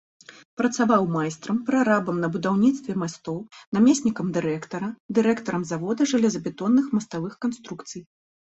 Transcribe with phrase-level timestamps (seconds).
[0.59, 3.37] Працаваў майстрам, прарабам на будаўніцтве мастоў,
[3.79, 4.89] намеснікам дырэктара,
[5.19, 8.01] дырэктарам завода жалезабетонных маставых канструкцый.